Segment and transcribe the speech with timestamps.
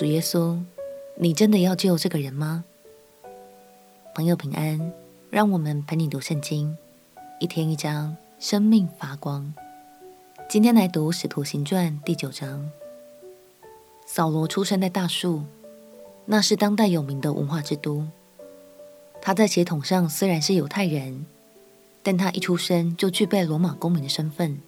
[0.00, 0.58] 主耶稣，
[1.16, 2.64] 你真的要救这个人吗？
[4.14, 4.94] 朋友平安，
[5.28, 6.74] 让我们陪你读圣经，
[7.38, 9.52] 一天一章，生命发光。
[10.48, 12.70] 今天来读《使徒行传》第九章。
[14.06, 15.42] 扫罗出生在大数，
[16.24, 18.06] 那是当代有名的文化之都。
[19.20, 21.26] 他在血统上虽然是犹太人，
[22.02, 24.62] 但他一出生就具备罗马公民的身份，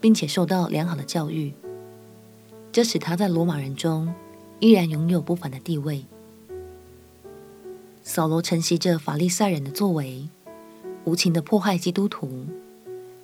[0.00, 1.52] 并且受到良好的教育，
[2.70, 4.14] 这使他在罗马人中。
[4.60, 6.04] 依然拥有不凡的地位。
[8.02, 10.28] 扫罗承袭着法利赛人的作为，
[11.04, 12.46] 无情的迫害基督徒，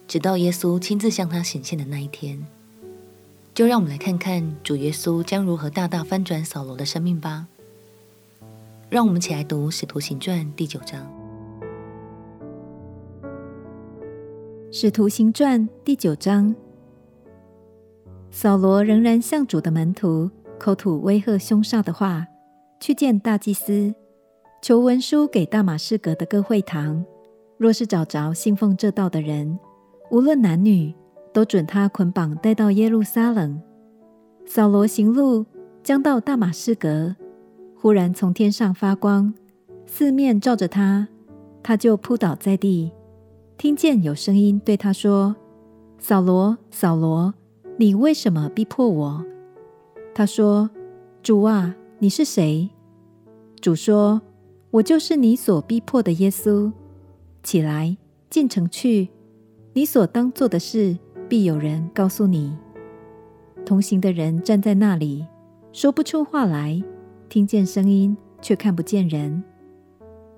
[0.09, 2.45] 直到耶稣亲自向他显现的那一天。
[3.55, 7.47] 就让我们来看看主耶稣将如何大大翻转扫罗的生命吧。
[8.91, 11.01] 让我们一起来读《使徒行传》第九章。
[14.71, 16.55] 《使徒行传》第九章，
[18.31, 20.31] 扫罗仍然向主的门徒。
[20.63, 22.25] 口吐威吓凶煞的话，
[22.79, 23.93] 去见大祭司，
[24.63, 27.05] 求文书给大马士革的各会堂，
[27.59, 29.59] 若是找着信奉这道的人，
[30.13, 30.95] 无论男女，
[31.33, 33.61] 都准他捆绑带到耶路撒冷。
[34.47, 35.45] 扫罗行路
[35.83, 37.17] 将到大马士革，
[37.77, 39.35] 忽然从天上发光，
[39.85, 41.09] 四面照着他，
[41.61, 42.93] 他就扑倒在地，
[43.59, 45.35] 听见有声音对他说
[45.99, 47.35] ：“扫罗，扫罗，
[47.79, 49.27] 你为什么逼迫我？”
[50.15, 50.69] 他说
[51.23, 52.69] ：“主啊，你是谁？”
[53.61, 54.21] 主说
[54.71, 56.71] ：“我就是你所逼迫的耶稣。
[57.43, 57.97] 起来，
[58.29, 59.09] 进城去，
[59.73, 62.57] 你所当做的事，必有人告诉你。”
[63.65, 65.27] 同行的人站在那里，
[65.73, 66.83] 说不出话来，
[67.29, 69.43] 听见声音，却看不见人。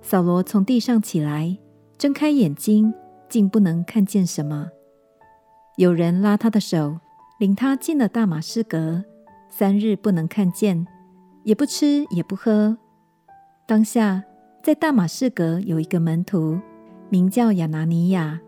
[0.02, 1.58] 扫罗从地上起来，
[1.98, 2.92] 睁开眼睛，
[3.28, 4.68] 竟不能看见什么。
[5.76, 7.00] 有人拉他的手，
[7.40, 9.04] 领他进了大马士革。
[9.56, 10.84] 三日不能看见，
[11.44, 12.76] 也不吃也不喝。
[13.68, 14.24] 当下
[14.64, 16.58] 在大马士革有一个门徒，
[17.08, 18.40] 名叫亚拿尼亚。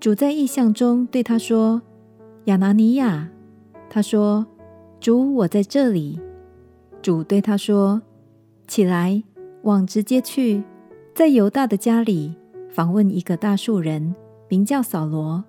[0.00, 1.82] 主在异象中对他说
[2.46, 3.28] ：“亚拿尼亚。”
[3.90, 4.46] 他说
[5.00, 6.18] ：“主，我在这里。”
[7.02, 8.00] 主对他说
[8.66, 9.22] ：“起来，
[9.64, 10.64] 往直接去，
[11.14, 12.34] 在犹大的家里
[12.70, 14.14] 访问一个大树人，
[14.48, 15.44] 名叫扫罗。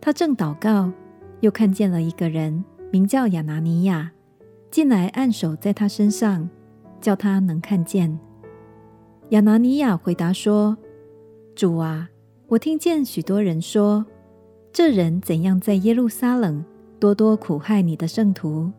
[0.00, 0.92] 他正祷告，
[1.40, 4.12] 又看见了一个人。”名叫亚拿尼亚，
[4.70, 6.46] 进来按手在他身上，
[7.00, 8.20] 叫他能看见。
[9.30, 10.76] 亚拿尼亚回答说
[11.56, 12.10] ：“主啊，
[12.48, 14.04] 我听见许多人说，
[14.74, 16.62] 这人怎样在耶路撒冷
[17.00, 18.70] 多多苦害你的圣徒，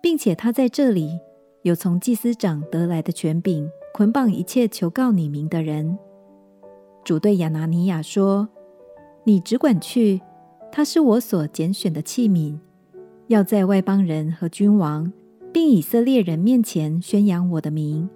[0.00, 1.18] 并且他在这里
[1.62, 5.98] 有从祭司长得来的权柄，捆绑一切求告你名的人。”
[7.02, 8.48] 主对亚拿尼亚说
[9.26, 10.20] ：“你只管去，
[10.70, 12.56] 他是我所拣选的器皿。”
[13.30, 15.12] 要在外邦人和君王，
[15.52, 18.10] 并以色列人面前宣扬我的名，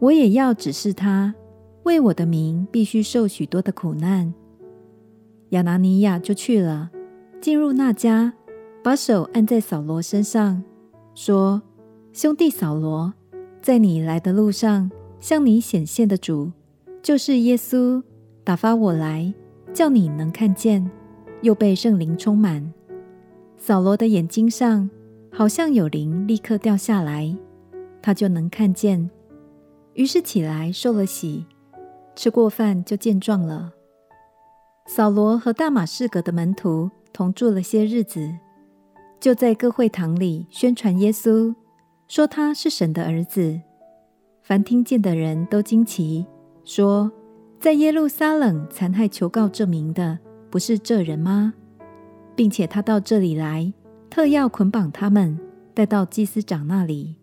[0.00, 1.32] 我也要指示他，
[1.84, 4.34] 为我的名必须受许多的苦难。
[5.50, 6.90] 亚拿尼亚就去了，
[7.40, 8.32] 进入那家，
[8.82, 10.60] 把手按在扫罗身上，
[11.14, 11.62] 说
[12.12, 13.14] ：“兄弟扫罗，
[13.60, 16.50] 在你来的路上，向你显现的主，
[17.00, 18.02] 就是耶稣，
[18.42, 19.32] 打发我来，
[19.72, 20.90] 叫你能看见，
[21.42, 22.72] 又被圣灵充满。”
[23.64, 24.90] 扫罗的眼睛上
[25.30, 27.32] 好像有灵，立刻掉下来，
[28.02, 29.08] 他就能看见。
[29.94, 31.46] 于是起来受了洗，
[32.16, 33.72] 吃过饭就健壮了。
[34.86, 38.28] 扫罗和大马士革的门徒同住了些日子，
[39.20, 41.54] 就在各会堂里宣传耶稣，
[42.08, 43.60] 说他是神的儿子。
[44.42, 46.26] 凡听见的人都惊奇，
[46.64, 47.12] 说：
[47.60, 50.18] 在耶路撒冷残害求告这名的，
[50.50, 51.54] 不是这人吗？
[52.34, 53.72] 并且他到这里来，
[54.08, 55.38] 特要捆绑他们，
[55.74, 57.16] 带到祭司长那里。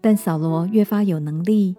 [0.00, 1.76] 但扫罗越发有能力，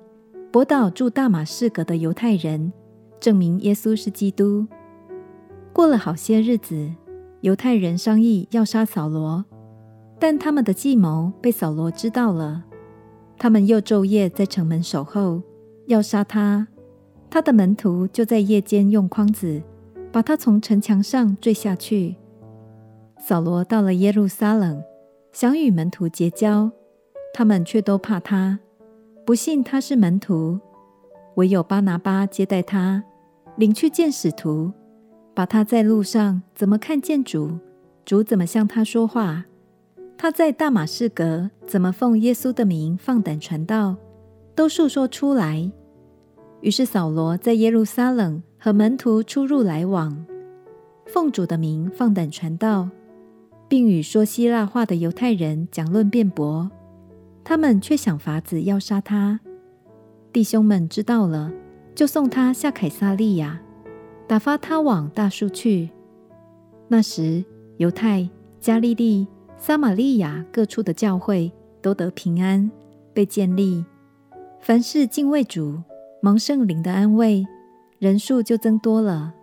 [0.52, 2.74] 驳倒住大马士革的犹太人，
[3.20, 4.66] 证明耶稣是基督。
[5.72, 6.92] 过了好些日子，
[7.42, 9.46] 犹太人商议要杀扫罗，
[10.18, 12.64] 但他们的计谋被扫罗知道了。
[13.38, 15.42] 他们又昼夜在城门守候，
[15.88, 16.68] 要杀他。
[17.30, 19.62] 他的门徒就在夜间用筐子
[20.12, 22.16] 把他从城墙上坠下去。
[23.20, 24.84] 扫罗到了耶路撒冷，
[25.32, 26.72] 想与门徒结交，
[27.34, 28.60] 他们却都怕他，
[29.26, 30.60] 不信他是门徒。
[31.36, 33.04] 唯有巴拿巴接待他，
[33.58, 34.72] 领去见使徒，
[35.34, 37.58] 把他在路上怎么看见主，
[38.06, 39.46] 主怎么向他说话，
[40.18, 43.96] 他在大马士革怎么奉耶稣的名放胆传道，
[44.54, 45.72] 都述说出来。
[46.62, 50.26] 于是扫罗在耶路撒冷和门徒出入来往，
[51.06, 52.88] 奉主的名放胆传道。
[53.68, 56.70] 并与说希腊话的犹太人讲论辩驳，
[57.44, 59.40] 他们却想法子要杀他。
[60.32, 61.52] 弟兄们知道了，
[61.96, 63.62] 就送他下凯撒利亚，
[64.28, 65.90] 打发他往大树去。
[66.88, 67.44] 那时，
[67.78, 68.30] 犹太、
[68.60, 69.28] 加利利、
[69.58, 71.52] 撒玛利亚各处的教会
[71.82, 72.70] 都得平安，
[73.14, 73.84] 被建立。
[74.60, 75.82] 凡是敬畏主，
[76.22, 77.46] 蒙圣灵的安慰，
[77.98, 79.34] 人数就增多了。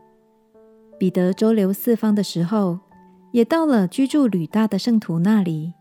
[0.99, 2.79] 彼得周游四方的时候，
[3.33, 5.73] 也到了居住吕大的圣徒那里，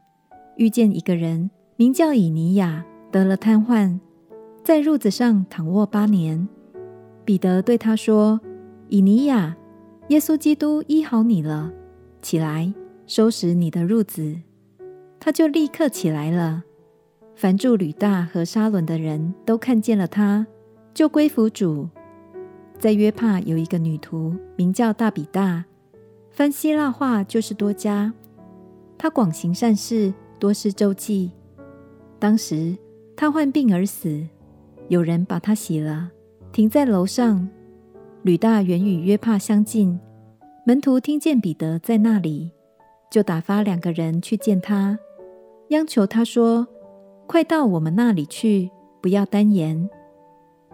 [0.55, 3.99] 遇见一个人名叫以尼雅，得了瘫痪，
[4.63, 6.47] 在褥子上躺卧八年。
[7.25, 8.39] 彼得对他说
[8.87, 9.55] ：“以尼雅，
[10.07, 11.71] 耶稣基督医好你了，
[12.21, 12.73] 起来，
[13.05, 14.37] 收拾你的褥子。”
[15.19, 16.63] 他就立刻起来了。
[17.35, 20.47] 凡住吕大和沙伦的人都看见了他，
[20.93, 21.89] 就归服主。
[22.79, 25.65] 在约帕有一个女徒，名叫大比大，
[26.41, 28.11] 翻希腊话就是多加。
[28.97, 31.29] 他广行善事，多施周济。
[32.17, 32.75] 当时
[33.15, 34.27] 他患病而死，
[34.87, 36.09] 有人把他洗了，
[36.51, 37.47] 停在楼上。
[38.23, 39.99] 吕大原与约帕相近，
[40.65, 42.49] 门徒听见彼得在那里，
[43.11, 44.97] 就打发两个人去见他，
[45.67, 46.67] 央求他说
[47.29, 49.87] ：“快到我们那里去，不要单言。”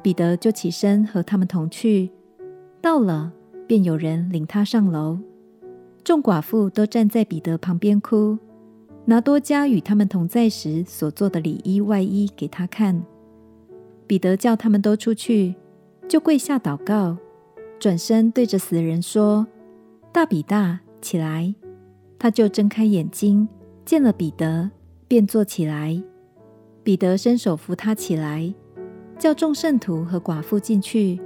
[0.01, 2.09] 彼得就起身和他们同去，
[2.81, 3.33] 到了，
[3.67, 5.19] 便有人领他上楼。
[6.07, 8.37] 众寡妇都站在彼得旁边哭，
[9.03, 13.03] 拿多加与他们同在时所做的里衣外衣给他看。
[14.07, 15.53] 彼得叫他们都出去，
[16.07, 17.17] 就跪下祷告，
[17.77, 19.45] 转身对着死人说
[20.13, 21.53] ：“大比大，起来！”
[22.17, 23.45] 他就睁开眼睛，
[23.83, 24.71] 见了彼得，
[25.09, 26.01] 便坐起来。
[26.85, 28.53] 彼得伸手扶他起来。
[29.19, 31.19] 叫众圣徒和寡妇进去，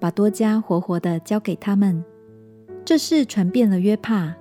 [0.00, 2.04] 把多加活活的交给他们。
[2.84, 4.34] 这事传遍了约帕，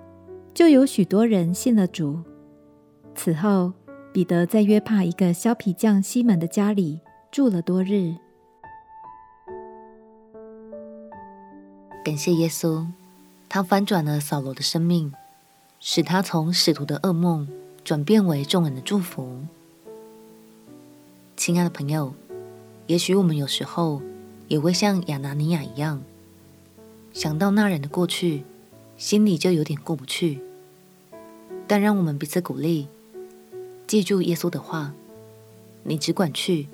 [0.53, 2.19] 就有许多人信了主。
[3.15, 3.71] 此后，
[4.11, 6.99] 彼得在约帕一个削皮匠西门的家里
[7.31, 8.15] 住了多日。
[12.03, 12.85] 感谢耶稣，
[13.47, 15.13] 他翻转了扫罗的生命，
[15.79, 17.47] 使他从使徒的噩梦
[17.85, 19.45] 转变为众人的祝福。
[21.37, 22.13] 亲爱的朋友。
[22.87, 24.01] 也许我们有时候
[24.49, 26.03] 也会像亚拿尼亚一样，
[27.13, 28.43] 想到那人的过去，
[28.97, 30.41] 心里就有点过不去。
[31.67, 32.87] 但让我们彼此鼓励，
[33.85, 34.93] 记住耶稣的话
[35.85, 36.67] ：“你只管去，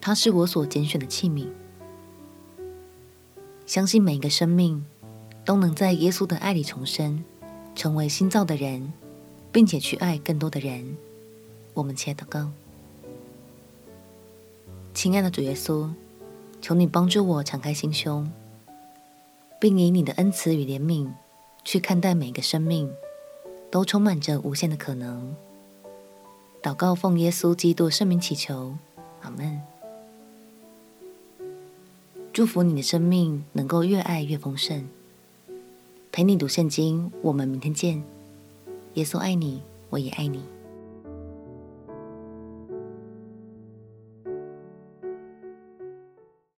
[0.00, 1.46] 他是我所拣选的器皿。”
[3.66, 4.84] 相信每一个生命
[5.44, 7.22] 都能在耶稣的爱里重生，
[7.74, 8.92] 成为新造的人，
[9.52, 10.96] 并且去爱更多的人。
[11.74, 12.50] 我们且祷告。
[14.94, 15.90] 亲爱的主耶稣，
[16.62, 18.30] 求你帮助我敞开心胸，
[19.64, 21.08] 并以你的恩慈与怜悯
[21.64, 22.92] 去看待每个生命，
[23.70, 25.34] 都充满着无限的可能。
[26.62, 28.76] 祷告奉耶稣基督圣名祈求，
[29.22, 29.58] 阿门。
[32.30, 34.86] 祝福你的生命能够越爱越丰盛。
[36.12, 38.04] 陪你读圣经，我们明天见。
[38.92, 40.42] 耶稣爱你，我也爱你。